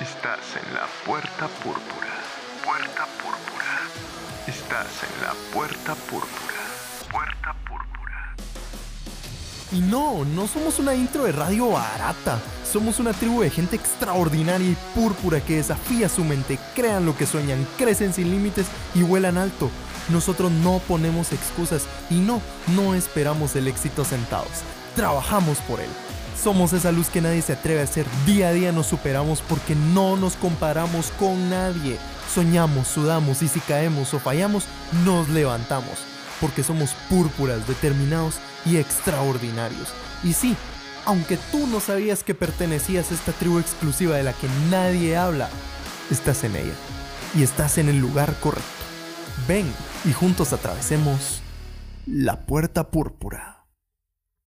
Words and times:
Estás 0.00 0.40
en 0.62 0.74
la 0.74 0.86
puerta 1.06 1.48
púrpura. 1.64 2.12
Puerta 2.62 3.06
púrpura. 3.22 3.80
Estás 4.46 4.88
en 5.02 5.22
la 5.22 5.32
puerta 5.54 5.94
púrpura. 5.94 6.60
Puerta 7.10 7.54
púrpura. 7.66 8.36
Y 9.72 9.80
no, 9.80 10.26
no 10.26 10.46
somos 10.48 10.78
una 10.78 10.94
intro 10.94 11.24
de 11.24 11.32
radio 11.32 11.70
barata. 11.70 12.38
Somos 12.70 12.98
una 12.98 13.14
tribu 13.14 13.40
de 13.40 13.48
gente 13.48 13.76
extraordinaria 13.76 14.68
y 14.68 14.76
púrpura 14.94 15.40
que 15.40 15.56
desafía 15.56 16.10
su 16.10 16.24
mente, 16.24 16.58
crean 16.74 17.06
lo 17.06 17.16
que 17.16 17.24
sueñan, 17.24 17.66
crecen 17.78 18.12
sin 18.12 18.30
límites 18.30 18.66
y 18.94 19.00
vuelan 19.02 19.38
alto. 19.38 19.70
Nosotros 20.10 20.52
no 20.52 20.78
ponemos 20.86 21.32
excusas 21.32 21.86
y 22.10 22.16
no, 22.16 22.42
no 22.74 22.94
esperamos 22.94 23.56
el 23.56 23.66
éxito 23.66 24.04
sentados. 24.04 24.62
Trabajamos 24.94 25.56
por 25.60 25.80
él. 25.80 25.88
Somos 26.42 26.72
esa 26.72 26.92
luz 26.92 27.08
que 27.08 27.20
nadie 27.20 27.42
se 27.42 27.54
atreve 27.54 27.80
a 27.80 27.84
hacer. 27.84 28.06
Día 28.26 28.48
a 28.48 28.52
día 28.52 28.72
nos 28.72 28.86
superamos 28.86 29.40
porque 29.40 29.74
no 29.74 30.16
nos 30.16 30.36
comparamos 30.36 31.10
con 31.18 31.50
nadie. 31.50 31.98
Soñamos, 32.32 32.86
sudamos 32.86 33.42
y 33.42 33.48
si 33.48 33.60
caemos 33.60 34.12
o 34.14 34.20
fallamos, 34.20 34.64
nos 35.04 35.28
levantamos. 35.28 35.98
Porque 36.40 36.62
somos 36.62 36.90
púrpuras, 37.08 37.66
determinados 37.66 38.36
y 38.64 38.76
extraordinarios. 38.76 39.88
Y 40.22 40.34
sí, 40.34 40.54
aunque 41.06 41.38
tú 41.50 41.66
no 41.66 41.80
sabías 41.80 42.22
que 42.22 42.34
pertenecías 42.34 43.10
a 43.10 43.14
esta 43.14 43.32
tribu 43.32 43.58
exclusiva 43.58 44.16
de 44.16 44.24
la 44.24 44.32
que 44.32 44.48
nadie 44.70 45.16
habla, 45.16 45.48
estás 46.10 46.44
en 46.44 46.56
ella. 46.56 46.74
Y 47.34 47.42
estás 47.42 47.78
en 47.78 47.88
el 47.88 47.98
lugar 47.98 48.34
correcto. 48.40 48.66
Ven 49.48 49.66
y 50.04 50.12
juntos 50.12 50.52
atravesemos 50.52 51.42
la 52.06 52.46
puerta 52.46 52.90
púrpura. 52.90 53.66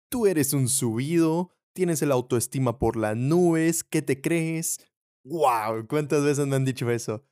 Tú 0.08 0.26
eres 0.26 0.52
un 0.52 0.68
subido, 0.68 1.55
tienes 1.76 2.00
el 2.00 2.10
autoestima 2.10 2.78
por 2.78 2.96
las 2.96 3.18
nubes, 3.18 3.84
¿qué 3.84 4.00
te 4.00 4.22
crees? 4.22 4.78
¡Wow! 5.24 5.86
¿Cuántas 5.86 6.24
veces 6.24 6.46
me 6.46 6.56
han 6.56 6.64
dicho 6.64 6.90
eso? 6.90 7.22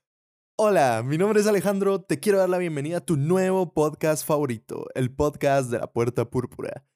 Hola, 0.58 1.02
mi 1.02 1.16
nombre 1.16 1.40
es 1.40 1.46
Alejandro, 1.46 2.02
te 2.02 2.20
quiero 2.20 2.38
dar 2.38 2.50
la 2.50 2.58
bienvenida 2.58 2.98
a 2.98 3.00
tu 3.00 3.16
nuevo 3.16 3.72
podcast 3.72 4.24
favorito, 4.24 4.86
el 4.94 5.10
podcast 5.10 5.70
de 5.70 5.78
la 5.78 5.90
Puerta 5.90 6.28
Púrpura. 6.28 6.86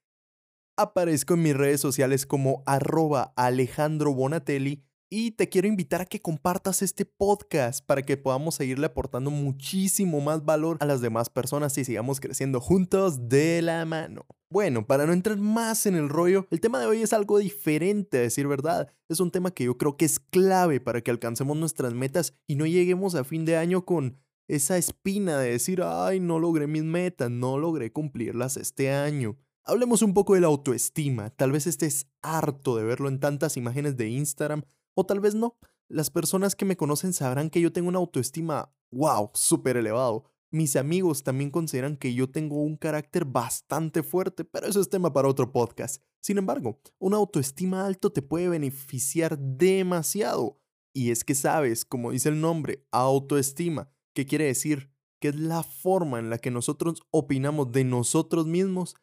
Aparezco 0.76 1.34
en 1.34 1.42
mis 1.42 1.56
redes 1.56 1.80
sociales 1.80 2.26
como 2.26 2.62
arroba 2.66 3.32
Alejandro 3.34 4.12
Bonatelli 4.12 4.84
y 5.10 5.30
te 5.32 5.48
quiero 5.48 5.68
invitar 5.68 6.02
a 6.02 6.06
que 6.06 6.20
compartas 6.20 6.82
este 6.82 7.04
podcast 7.04 7.84
para 7.84 8.02
que 8.02 8.16
podamos 8.16 8.56
seguirle 8.56 8.86
aportando 8.86 9.30
muchísimo 9.30 10.20
más 10.20 10.44
valor 10.44 10.76
a 10.80 10.86
las 10.86 11.00
demás 11.00 11.30
personas 11.30 11.76
y 11.78 11.84
sigamos 11.84 12.20
creciendo 12.20 12.60
juntos 12.60 13.28
de 13.28 13.62
la 13.62 13.84
mano. 13.84 14.26
Bueno, 14.50 14.86
para 14.86 15.06
no 15.06 15.12
entrar 15.12 15.38
más 15.38 15.86
en 15.86 15.94
el 15.94 16.08
rollo, 16.08 16.46
el 16.50 16.60
tema 16.60 16.80
de 16.80 16.86
hoy 16.86 17.02
es 17.02 17.12
algo 17.12 17.38
diferente, 17.38 18.18
a 18.18 18.22
decir 18.22 18.46
verdad. 18.46 18.88
Es 19.08 19.20
un 19.20 19.30
tema 19.30 19.50
que 19.50 19.64
yo 19.64 19.76
creo 19.76 19.96
que 19.96 20.06
es 20.06 20.20
clave 20.20 20.80
para 20.80 21.00
que 21.00 21.10
alcancemos 21.10 21.56
nuestras 21.56 21.92
metas 21.94 22.34
y 22.46 22.56
no 22.56 22.66
lleguemos 22.66 23.14
a 23.14 23.24
fin 23.24 23.44
de 23.44 23.56
año 23.56 23.84
con 23.84 24.16
esa 24.48 24.78
espina 24.78 25.38
de 25.38 25.50
decir, 25.50 25.82
ay, 25.84 26.20
no 26.20 26.38
logré 26.38 26.66
mis 26.66 26.84
metas, 26.84 27.30
no 27.30 27.58
logré 27.58 27.92
cumplirlas 27.92 28.56
este 28.56 28.90
año. 28.90 29.36
Hablemos 29.64 30.00
un 30.00 30.14
poco 30.14 30.34
de 30.34 30.40
la 30.40 30.46
autoestima. 30.46 31.28
Tal 31.28 31.52
vez 31.52 31.66
estés 31.66 32.06
harto 32.22 32.74
de 32.76 32.84
verlo 32.84 33.10
en 33.10 33.20
tantas 33.20 33.58
imágenes 33.58 33.98
de 33.98 34.08
Instagram 34.08 34.62
o 34.98 35.06
tal 35.06 35.20
vez 35.20 35.36
no. 35.36 35.56
Las 35.88 36.10
personas 36.10 36.56
que 36.56 36.64
me 36.64 36.76
conocen 36.76 37.12
sabrán 37.12 37.50
que 37.50 37.60
yo 37.60 37.72
tengo 37.72 37.88
una 37.88 38.00
autoestima, 38.00 38.74
wow, 38.90 39.30
súper 39.32 39.76
elevado. 39.76 40.24
Mis 40.50 40.74
amigos 40.74 41.22
también 41.22 41.52
consideran 41.52 41.96
que 41.96 42.14
yo 42.14 42.28
tengo 42.28 42.56
un 42.56 42.76
carácter 42.76 43.24
bastante 43.24 44.02
fuerte, 44.02 44.44
pero 44.44 44.66
eso 44.66 44.80
es 44.80 44.90
tema 44.90 45.12
para 45.12 45.28
otro 45.28 45.52
podcast. 45.52 46.02
Sin 46.20 46.36
embargo, 46.36 46.80
una 46.98 47.16
autoestima 47.16 47.86
alto 47.86 48.10
te 48.10 48.22
puede 48.22 48.48
beneficiar 48.48 49.38
demasiado. 49.38 50.58
Y 50.92 51.12
es 51.12 51.22
que 51.22 51.36
sabes, 51.36 51.84
como 51.84 52.10
dice 52.10 52.30
el 52.30 52.40
nombre, 52.40 52.84
autoestima, 52.90 53.92
que 54.16 54.26
quiere 54.26 54.46
decir 54.46 54.90
que 55.20 55.28
es 55.28 55.36
la 55.36 55.62
forma 55.62 56.18
en 56.18 56.28
la 56.28 56.38
que 56.38 56.50
nosotros 56.50 57.02
opinamos 57.12 57.70
de 57.70 57.84
nosotros 57.84 58.48
mismos. 58.48 58.96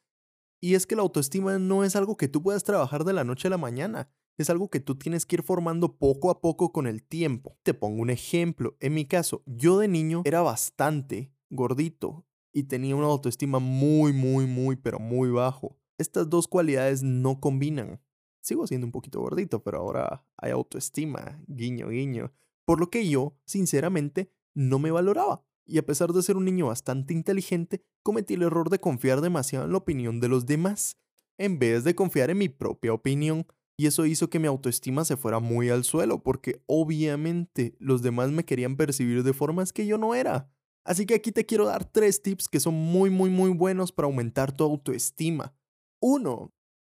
Y 0.61 0.73
es 0.73 0.87
que 0.87 0.97
la 0.97 1.03
autoestima 1.03 1.57
no 1.57 1.85
es 1.85 1.95
algo 1.95 2.17
que 2.17 2.27
tú 2.27 2.43
puedas 2.43 2.65
trabajar 2.65 3.05
de 3.05 3.13
la 3.13 3.23
noche 3.23 3.47
a 3.47 3.51
la 3.51 3.57
mañana 3.57 4.09
es 4.37 4.49
algo 4.49 4.69
que 4.69 4.79
tú 4.79 4.95
tienes 4.95 5.25
que 5.25 5.37
ir 5.37 5.43
formando 5.43 5.97
poco 5.97 6.29
a 6.29 6.41
poco 6.41 6.71
con 6.71 6.87
el 6.87 7.03
tiempo. 7.03 7.57
Te 7.63 7.73
pongo 7.73 8.01
un 8.01 8.09
ejemplo. 8.09 8.75
En 8.79 8.93
mi 8.93 9.05
caso, 9.05 9.43
yo 9.45 9.79
de 9.79 9.87
niño 9.87 10.21
era 10.25 10.41
bastante 10.41 11.31
gordito 11.49 12.25
y 12.53 12.63
tenía 12.63 12.95
una 12.95 13.07
autoestima 13.07 13.59
muy, 13.59 14.13
muy, 14.13 14.45
muy, 14.45 14.75
pero 14.75 14.99
muy 14.99 15.29
bajo. 15.29 15.77
Estas 15.97 16.29
dos 16.29 16.47
cualidades 16.47 17.03
no 17.03 17.39
combinan. 17.39 18.01
Sigo 18.41 18.67
siendo 18.67 18.85
un 18.85 18.91
poquito 18.91 19.21
gordito, 19.21 19.63
pero 19.63 19.79
ahora 19.79 20.25
hay 20.37 20.51
autoestima, 20.51 21.41
guiño, 21.47 21.89
guiño. 21.89 22.31
Por 22.65 22.79
lo 22.79 22.89
que 22.89 23.07
yo, 23.09 23.37
sinceramente, 23.45 24.31
no 24.53 24.79
me 24.79 24.91
valoraba. 24.91 25.43
Y 25.65 25.79
a 25.79 25.85
pesar 25.85 26.13
de 26.13 26.21
ser 26.21 26.37
un 26.37 26.45
niño 26.45 26.67
bastante 26.67 27.13
inteligente, 27.13 27.83
cometí 28.03 28.35
el 28.35 28.43
error 28.43 28.69
de 28.69 28.79
confiar 28.79 29.21
demasiado 29.21 29.65
en 29.65 29.71
la 29.71 29.79
opinión 29.79 30.19
de 30.19 30.29
los 30.29 30.45
demás, 30.45 30.97
en 31.37 31.57
vez 31.57 31.83
de 31.83 31.95
confiar 31.95 32.29
en 32.29 32.37
mi 32.37 32.49
propia 32.49 32.93
opinión. 32.93 33.47
Y 33.77 33.87
eso 33.87 34.05
hizo 34.05 34.29
que 34.29 34.39
mi 34.39 34.47
autoestima 34.47 35.03
se 35.03 35.17
fuera 35.17 35.39
muy 35.39 35.69
al 35.69 35.83
suelo, 35.83 36.23
porque 36.23 36.63
obviamente 36.65 37.75
los 37.79 38.01
demás 38.01 38.31
me 38.31 38.45
querían 38.45 38.77
percibir 38.77 39.23
de 39.23 39.33
formas 39.33 39.73
que 39.73 39.85
yo 39.85 39.97
no 39.97 40.15
era. 40.15 40.49
Así 40.85 41.05
que 41.05 41.15
aquí 41.15 41.31
te 41.31 41.45
quiero 41.45 41.65
dar 41.65 41.83
tres 41.83 42.21
tips 42.21 42.47
que 42.47 42.59
son 42.59 42.75
muy, 42.75 43.09
muy, 43.09 43.29
muy 43.29 43.49
buenos 43.49 43.91
para 43.91 44.05
aumentar 44.05 44.55
tu 44.55 44.63
autoestima. 44.63 45.53
Uno, 45.99 46.53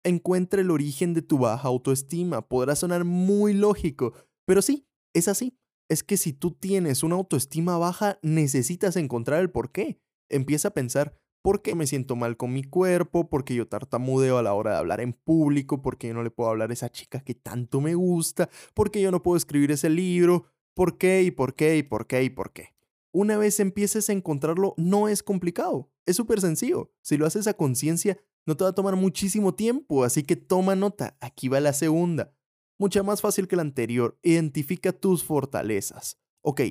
encuentra 0.04 0.60
el 0.60 0.70
origen 0.70 1.14
de 1.14 1.22
tu 1.22 1.38
baja 1.38 1.68
autoestima. 1.68 2.46
Podrá 2.48 2.76
sonar 2.76 3.04
muy 3.04 3.54
lógico, 3.54 4.12
pero 4.44 4.60
sí, 4.60 4.88
es 5.14 5.28
así. 5.28 5.58
Es 5.88 6.02
que 6.02 6.16
si 6.16 6.32
tú 6.32 6.50
tienes 6.50 7.02
una 7.02 7.14
autoestima 7.14 7.78
baja, 7.78 8.18
necesitas 8.22 8.96
encontrar 8.96 9.40
el 9.40 9.50
por 9.50 9.70
qué. 9.70 10.00
Empieza 10.28 10.68
a 10.68 10.74
pensar, 10.74 11.16
porque 11.46 11.76
me 11.76 11.86
siento 11.86 12.16
mal 12.16 12.36
con 12.36 12.52
mi 12.52 12.64
cuerpo, 12.64 13.30
porque 13.30 13.54
yo 13.54 13.68
tartamudeo 13.68 14.36
a 14.36 14.42
la 14.42 14.52
hora 14.52 14.72
de 14.72 14.78
hablar 14.78 15.00
en 15.00 15.12
público, 15.12 15.80
porque 15.80 16.08
yo 16.08 16.14
no 16.14 16.24
le 16.24 16.32
puedo 16.32 16.50
hablar 16.50 16.70
a 16.70 16.72
esa 16.72 16.90
chica 16.90 17.20
que 17.20 17.36
tanto 17.36 17.80
me 17.80 17.94
gusta, 17.94 18.50
porque 18.74 19.00
yo 19.00 19.12
no 19.12 19.22
puedo 19.22 19.36
escribir 19.36 19.70
ese 19.70 19.88
libro, 19.88 20.46
por 20.74 20.98
qué 20.98 21.22
y 21.22 21.30
por 21.30 21.54
qué 21.54 21.76
y 21.76 21.84
por 21.84 22.08
qué 22.08 22.24
y 22.24 22.30
por 22.30 22.52
qué. 22.52 22.74
Una 23.12 23.36
vez 23.38 23.60
empieces 23.60 24.10
a 24.10 24.12
encontrarlo, 24.12 24.74
no 24.76 25.06
es 25.06 25.22
complicado, 25.22 25.88
es 26.04 26.16
súper 26.16 26.40
sencillo. 26.40 26.90
Si 27.00 27.16
lo 27.16 27.26
haces 27.26 27.46
a 27.46 27.54
conciencia, 27.54 28.18
no 28.44 28.56
te 28.56 28.64
va 28.64 28.70
a 28.70 28.74
tomar 28.74 28.96
muchísimo 28.96 29.54
tiempo, 29.54 30.02
así 30.02 30.24
que 30.24 30.34
toma 30.34 30.74
nota, 30.74 31.16
aquí 31.20 31.46
va 31.46 31.60
la 31.60 31.74
segunda. 31.74 32.34
Mucha 32.76 33.04
más 33.04 33.20
fácil 33.20 33.46
que 33.46 33.54
la 33.54 33.62
anterior, 33.62 34.18
identifica 34.24 34.92
tus 34.92 35.22
fortalezas. 35.22 36.18
Ok, 36.42 36.62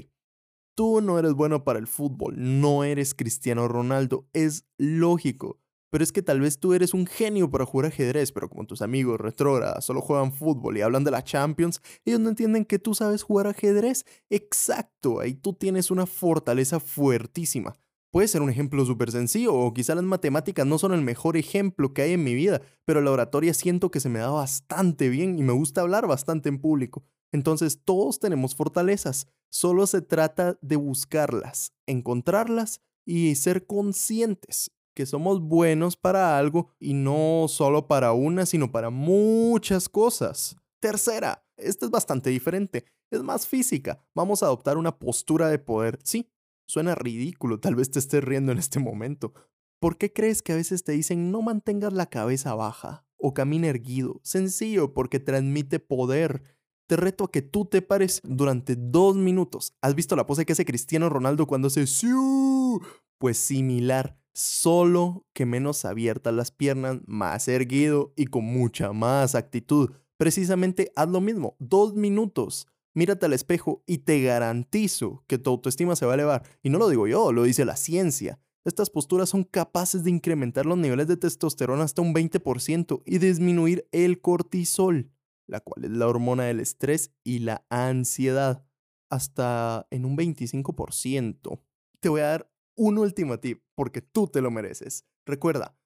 Tú 0.75 1.00
no 1.00 1.18
eres 1.18 1.34
bueno 1.34 1.63
para 1.63 1.80
el 1.80 1.88
fútbol, 1.88 2.36
no 2.38 2.84
eres 2.84 3.13
Cristiano 3.16 3.68
Ronaldo, 3.69 4.28
es 4.34 4.66
lógico. 4.78 5.62
Pero 5.90 6.03
es 6.03 6.12
que 6.12 6.22
tal 6.22 6.41
vez 6.41 6.59
tú 6.59 6.74
eres 6.74 6.94
un 6.94 7.06
genio 7.06 7.50
para 7.50 7.66
jugar 7.66 7.88
ajedrez, 7.88 8.34
pero 8.34 8.50
como 8.50 8.66
tus 8.66 8.81
amigos 8.81 9.18
retrógradas 9.22 9.86
solo 9.86 10.02
juegan 10.02 10.34
fútbol 10.34 10.78
y 10.78 10.81
hablan 10.81 11.06
de 11.06 11.12
la 11.12 11.24
Champions, 11.24 11.81
ellos 12.03 12.19
no 12.19 12.28
entienden 12.28 12.66
que 12.66 12.80
tú 12.80 12.94
sabes 12.94 13.24
jugar 13.24 13.47
ajedrez. 13.47 14.06
Exacto, 14.30 15.22
ahí 15.22 15.36
tú 15.36 15.53
tienes 15.53 15.91
una 15.91 16.06
fortaleza 16.06 16.81
fuertísima. 16.81 17.78
Puede 18.15 18.29
ser 18.29 18.41
un 18.41 18.49
ejemplo 18.49 18.85
súper 18.85 19.11
sencillo, 19.11 19.53
o 19.53 19.73
quizá 19.73 19.93
las 19.93 20.05
matemáticas 20.05 20.65
no 20.65 20.77
son 20.77 20.93
el 20.93 21.01
mejor 21.01 21.35
ejemplo 21.35 21.93
que 21.93 22.01
hay 22.01 22.13
en 22.13 22.23
mi 22.23 22.33
vida, 22.33 22.61
pero 22.85 23.01
la 23.01 23.11
oratoria 23.11 23.53
siento 23.53 23.91
que 23.91 23.99
se 23.99 24.07
me 24.07 24.19
da 24.19 24.29
bastante 24.29 25.09
bien 25.09 25.37
y 25.37 25.43
me 25.43 25.51
gusta 25.51 25.81
hablar 25.81 26.07
bastante 26.07 26.47
en 26.47 26.61
público. 26.61 27.03
Entonces 27.33 27.81
todos 27.83 28.21
tenemos 28.21 28.55
fortalezas, 28.55 29.27
solo 29.51 29.85
se 29.85 30.01
trata 30.01 30.57
de 30.61 30.77
buscarlas, 30.77 31.73
encontrarlas 31.87 32.79
y 33.05 33.35
ser 33.35 33.67
conscientes 33.67 34.71
que 34.95 35.05
somos 35.05 35.41
buenos 35.41 35.97
para 35.97 36.37
algo 36.37 36.69
y 36.79 36.93
no 36.93 37.47
solo 37.49 37.89
para 37.89 38.13
una, 38.13 38.45
sino 38.45 38.71
para 38.71 38.91
muchas 38.91 39.89
cosas. 39.89 40.55
Tercera, 40.79 41.45
esta 41.57 41.83
es 41.83 41.91
bastante 41.91 42.29
diferente, 42.29 42.85
es 43.11 43.21
más 43.23 43.45
física. 43.45 44.00
Vamos 44.15 44.41
a 44.41 44.45
adoptar 44.45 44.77
una 44.77 44.97
postura 44.97 45.50
de 45.50 45.59
poder. 45.59 46.00
Sí, 46.01 46.29
suena 46.67 46.95
ridículo, 46.95 47.59
tal 47.59 47.75
vez 47.75 47.91
te 47.91 48.00
estés 48.00 48.23
riendo 48.23 48.51
en 48.51 48.57
este 48.57 48.79
momento. 48.79 49.33
¿Por 49.79 49.97
qué 49.97 50.12
crees 50.12 50.41
que 50.41 50.53
a 50.53 50.56
veces 50.56 50.83
te 50.83 50.94
dicen 50.94 51.31
no 51.31 51.41
mantengas 51.41 51.94
la 51.94 52.07
cabeza 52.07 52.56
baja 52.56 53.06
o 53.17 53.33
camina 53.33 53.67
erguido? 53.67 54.19
Sencillo, 54.23 54.94
porque 54.94 55.19
transmite 55.19 55.79
poder 55.79 56.56
te 56.88 56.95
reto 56.95 57.23
a 57.23 57.31
que 57.31 57.41
tú 57.41 57.65
te 57.65 57.81
pares 57.81 58.21
durante 58.23 58.75
dos 58.75 59.15
minutos. 59.15 59.73
¿Has 59.81 59.95
visto 59.95 60.15
la 60.15 60.27
pose 60.27 60.45
que 60.45 60.53
hace 60.53 60.65
Cristiano 60.65 61.09
Ronaldo 61.09 61.47
cuando 61.47 61.67
hace 61.67 61.88
¡Siu! 61.88 62.81
Pues 63.18 63.38
similar, 63.38 64.19
solo 64.33 65.25
que 65.33 65.45
menos 65.45 65.85
abiertas 65.85 66.33
las 66.33 66.51
piernas, 66.51 67.00
más 67.07 67.47
erguido 67.47 68.13
y 68.15 68.27
con 68.27 68.45
mucha 68.45 68.94
más 68.94 69.33
actitud. 69.35 69.91
Precisamente 70.18 70.91
haz 70.95 71.09
lo 71.09 71.21
mismo, 71.21 71.56
dos 71.59 71.95
minutos. 71.95 72.68
Mírate 72.95 73.25
al 73.25 73.33
espejo 73.33 73.83
y 73.86 74.00
te 74.00 74.21
garantizo 74.21 75.25
que 75.27 75.38
tu 75.38 75.50
autoestima 75.50 75.97
se 75.97 76.06
va 76.06 76.13
a 76.13 76.15
elevar. 76.15 76.44
Y 76.63 76.69
no 76.69 76.80
lo 76.80 76.88
digo 76.88 77.07
yo, 77.07 77.33
lo 77.33 77.44
dice 77.44 77.65
la 77.65 77.75
ciencia. 77.75 78.39
Estas 78.63 78.89
posturas 78.89 79.30
son 79.30 79.44
capaces 79.44 80.03
de 80.06 80.09
incrementar 80.09 80.65
los 80.65 80.77
niveles 80.77 81.07
de 81.07 81.18
testosterona 81.18 81.83
hasta 81.83 82.01
un 82.01 82.15
20% 82.15 83.03
y 83.06 83.18
disminuir 83.19 83.88
el 83.92 84.21
cortisol. 84.21 85.12
la 85.47 85.59
cual 85.59 85.86
es 85.86 85.92
la 85.92 86.07
hormona 86.07 86.45
del 86.45 86.59
estrés 86.59 87.12
y 87.24 87.39
la 87.39 87.63
ansiedad, 87.69 88.65
hasta 89.12 89.86
en 89.92 90.06
un 90.06 90.18
25%. 90.18 91.62
Te 92.00 92.09
voy 92.09 92.21
a 92.21 92.27
dar 92.27 92.51
un 92.75 92.97
último 92.97 93.39
tip, 93.39 93.62
porque 93.75 94.01
tú 94.01 94.27
te 94.27 94.42
lo 94.42 94.50
mereces. 94.50 95.06
Recuerda, 95.24 95.77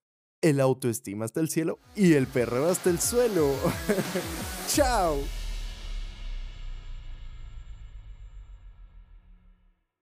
el 0.42 0.62
autoestima 0.62 1.26
hasta 1.26 1.42
el 1.42 1.50
cielo 1.50 1.80
y 1.96 2.14
el 2.14 2.28
perreo 2.28 2.70
hasta 2.70 2.90
el 2.90 3.00
suelo. 3.00 3.54
¡Chao! 4.70 5.18